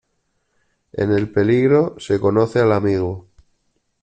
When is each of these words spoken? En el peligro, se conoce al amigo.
En 0.93 1.11
el 1.11 1.29
peligro, 1.31 1.93
se 1.99 2.19
conoce 2.19 2.57
al 2.59 2.71
amigo. 2.71 3.27